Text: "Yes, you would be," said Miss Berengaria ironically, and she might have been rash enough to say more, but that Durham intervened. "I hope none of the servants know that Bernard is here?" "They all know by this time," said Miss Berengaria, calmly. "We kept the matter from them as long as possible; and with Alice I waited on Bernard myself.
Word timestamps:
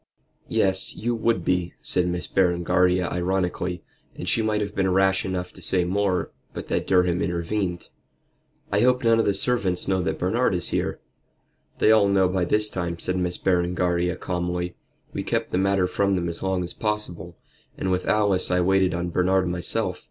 "Yes, 0.47 0.95
you 0.95 1.13
would 1.13 1.45
be," 1.45 1.75
said 1.79 2.07
Miss 2.07 2.25
Berengaria 2.25 3.07
ironically, 3.11 3.83
and 4.15 4.27
she 4.27 4.41
might 4.41 4.59
have 4.59 4.73
been 4.73 4.91
rash 4.91 5.23
enough 5.25 5.53
to 5.53 5.61
say 5.61 5.83
more, 5.83 6.31
but 6.53 6.69
that 6.69 6.87
Durham 6.87 7.21
intervened. 7.21 7.89
"I 8.71 8.79
hope 8.79 9.03
none 9.03 9.19
of 9.19 9.25
the 9.25 9.35
servants 9.35 9.87
know 9.87 10.01
that 10.01 10.17
Bernard 10.17 10.55
is 10.55 10.69
here?" 10.69 10.99
"They 11.77 11.91
all 11.91 12.07
know 12.07 12.27
by 12.27 12.45
this 12.45 12.67
time," 12.71 12.97
said 12.97 13.15
Miss 13.17 13.37
Berengaria, 13.37 14.15
calmly. 14.15 14.75
"We 15.13 15.21
kept 15.21 15.51
the 15.51 15.59
matter 15.59 15.85
from 15.85 16.15
them 16.15 16.27
as 16.27 16.41
long 16.41 16.63
as 16.63 16.73
possible; 16.73 17.37
and 17.77 17.91
with 17.91 18.07
Alice 18.07 18.49
I 18.49 18.59
waited 18.61 18.95
on 18.95 19.09
Bernard 19.11 19.47
myself. 19.49 19.99